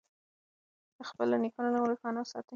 د 0.97 0.99
خپلو 1.09 1.35
نیکونو 1.43 1.69
نوم 1.73 1.83
روښانه 1.91 2.19
وساتئ. 2.21 2.49